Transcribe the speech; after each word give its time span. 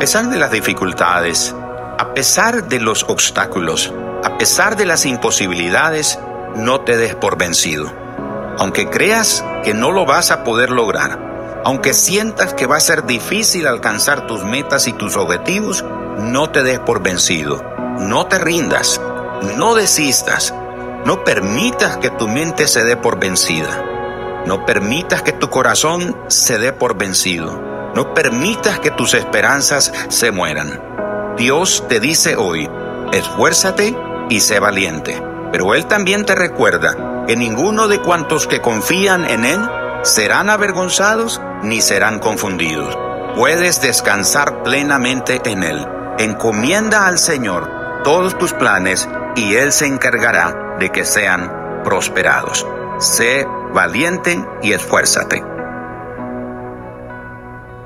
pesar 0.00 0.30
de 0.30 0.38
las 0.38 0.50
dificultades, 0.50 1.54
a 1.98 2.14
pesar 2.14 2.64
de 2.68 2.80
los 2.80 3.04
obstáculos, 3.04 3.92
a 4.24 4.38
pesar 4.38 4.76
de 4.76 4.86
las 4.86 5.04
imposibilidades, 5.04 6.18
no 6.56 6.80
te 6.80 6.96
des 6.96 7.14
por 7.14 7.36
vencido. 7.36 7.92
Aunque 8.58 8.88
creas 8.88 9.44
que 9.62 9.74
no 9.74 9.92
lo 9.92 10.06
vas 10.06 10.30
a 10.30 10.42
poder 10.42 10.70
lograr, 10.70 11.62
aunque 11.66 11.92
sientas 11.92 12.54
que 12.54 12.64
va 12.64 12.78
a 12.78 12.80
ser 12.80 13.04
difícil 13.04 13.66
alcanzar 13.66 14.26
tus 14.26 14.42
metas 14.42 14.88
y 14.88 14.94
tus 14.94 15.16
objetivos, 15.16 15.84
no 16.16 16.48
te 16.48 16.62
des 16.62 16.78
por 16.78 17.02
vencido. 17.02 17.62
No 17.98 18.24
te 18.24 18.38
rindas, 18.38 18.98
no 19.58 19.74
desistas, 19.74 20.54
no 21.04 21.24
permitas 21.24 21.98
que 21.98 22.08
tu 22.08 22.26
mente 22.26 22.68
se 22.68 22.84
dé 22.84 22.96
por 22.96 23.20
vencida. 23.20 23.84
No 24.46 24.64
permitas 24.64 25.20
que 25.20 25.32
tu 25.32 25.50
corazón 25.50 26.16
se 26.28 26.58
dé 26.58 26.72
por 26.72 26.96
vencido. 26.96 27.69
No 27.94 28.14
permitas 28.14 28.78
que 28.78 28.90
tus 28.90 29.14
esperanzas 29.14 29.92
se 30.08 30.30
mueran. 30.30 30.80
Dios 31.36 31.84
te 31.88 32.00
dice 32.00 32.36
hoy, 32.36 32.68
esfuérzate 33.12 33.96
y 34.28 34.40
sé 34.40 34.60
valiente. 34.60 35.22
Pero 35.52 35.74
Él 35.74 35.86
también 35.86 36.24
te 36.24 36.34
recuerda 36.34 37.24
que 37.26 37.36
ninguno 37.36 37.88
de 37.88 38.00
cuantos 38.00 38.46
que 38.46 38.60
confían 38.60 39.24
en 39.24 39.44
Él 39.44 39.60
serán 40.02 40.50
avergonzados 40.50 41.40
ni 41.62 41.80
serán 41.80 42.18
confundidos. 42.18 42.96
Puedes 43.36 43.80
descansar 43.80 44.62
plenamente 44.62 45.40
en 45.44 45.62
Él. 45.62 45.86
Encomienda 46.18 47.06
al 47.06 47.18
Señor 47.18 48.02
todos 48.04 48.38
tus 48.38 48.52
planes 48.52 49.08
y 49.36 49.54
Él 49.54 49.72
se 49.72 49.86
encargará 49.86 50.76
de 50.78 50.90
que 50.90 51.04
sean 51.04 51.82
prosperados. 51.84 52.66
Sé 52.98 53.46
valiente 53.72 54.44
y 54.62 54.72
esfuérzate. 54.72 55.59